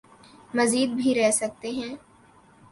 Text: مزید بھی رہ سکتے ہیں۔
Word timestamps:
مزید 0.53 0.89
بھی 0.89 1.13
رہ 1.15 1.31
سکتے 1.31 1.69
ہیں۔ 1.71 1.95